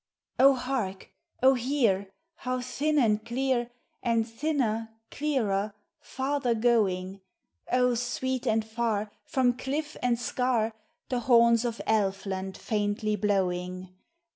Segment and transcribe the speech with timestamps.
[0.39, 1.11] hark!
[1.43, 2.09] O hear!
[2.37, 3.69] how thin and clear,
[4.01, 7.21] And thinner, clearer, farther going!
[7.71, 10.73] O sweet and far, from cliff and scar,
[11.09, 13.89] The horns of Elfland faintly blowing!